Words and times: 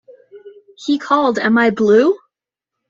He 0.83 0.97
called 0.97 1.37
Am 1.37 1.59
I 1.59 1.69
Blue? 1.69 2.17